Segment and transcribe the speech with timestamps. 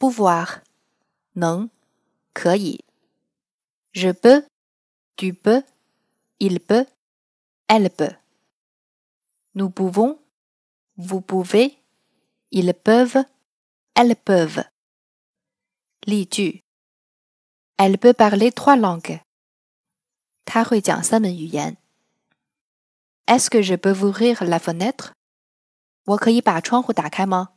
[0.00, 0.62] pouvoir
[1.34, 1.68] 能
[2.32, 2.80] 可以。
[3.92, 4.46] Je peux,
[5.16, 5.62] tu peux,
[6.38, 6.86] il peut,
[7.68, 8.14] elle peut.
[9.54, 10.18] Nous pouvons,
[10.96, 11.76] vous pouvez,
[12.50, 13.22] ils peuvent,
[13.94, 14.64] elles peuvent.
[16.06, 16.62] 例句
[17.76, 19.20] Elle peut parler trois langues.
[23.26, 25.12] Est-ce que je peux ouvrir la fenêtre?
[26.06, 27.50] 我可以把窗户打开吗？